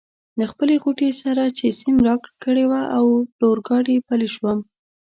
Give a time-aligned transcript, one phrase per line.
[0.39, 4.59] له خپلې غوټې سره چي سیم راکړې وه له اورګاډي پلی شوم.